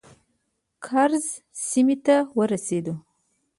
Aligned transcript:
کرز 0.85 1.25
سیمې 1.67 1.95
ته 2.05 2.15
ورسېدو. 2.37 2.93